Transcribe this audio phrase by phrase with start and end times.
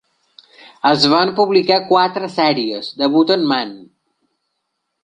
[0.91, 3.79] Es van publicar quatre sèries de "Button Man".